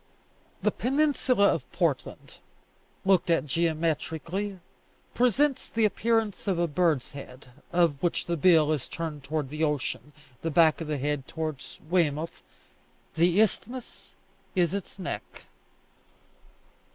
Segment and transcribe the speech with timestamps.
[0.63, 2.39] The peninsula of Portland,
[3.05, 4.57] looked at geometrically,
[5.13, 9.63] presents the appearance of a bird's head, of which the bill is turned towards the
[9.63, 10.11] ocean,
[10.41, 12.41] the back of the head towards Weymouth;
[13.13, 14.15] the isthmus
[14.55, 15.45] is its neck.